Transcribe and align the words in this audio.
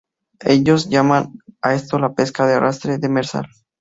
Ellos 0.43 0.89
llaman 0.89 1.31
a 1.61 1.75
esto 1.75 1.99
la 1.99 2.15
pesca 2.15 2.47
de 2.47 2.55
arrastre 2.55 2.97
demersal. 2.97 3.45